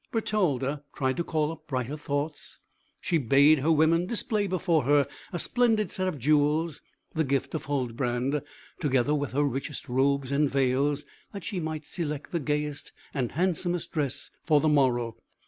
Bertalda 0.11 0.81
tried 0.95 1.15
to 1.17 1.23
call 1.23 1.51
up 1.51 1.67
brighter 1.67 1.95
thoughts; 1.95 2.57
she 2.99 3.19
bade 3.19 3.59
her 3.59 3.71
women 3.71 4.07
display 4.07 4.47
before 4.47 4.81
her 4.85 5.05
a 5.31 5.37
splendid 5.37 5.91
set 5.91 6.07
of 6.07 6.17
jewels, 6.17 6.81
the 7.13 7.23
gift 7.23 7.53
of 7.53 7.65
Huldbrand, 7.65 8.41
together 8.79 9.13
with 9.13 9.33
her 9.33 9.43
richest 9.43 9.87
robes 9.87 10.31
and 10.31 10.49
veils, 10.49 11.05
that 11.33 11.43
she 11.43 11.59
might 11.59 11.85
select 11.85 12.31
the 12.31 12.39
gayest 12.39 12.91
and 13.13 13.33
handsomest 13.33 13.91
dress 13.91 14.31
for 14.43 14.59
the 14.59 14.67
morrow. 14.67 15.17